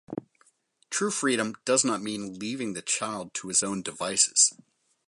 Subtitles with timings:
[0.89, 4.51] True freedom does not mean leaving the child to his own devices.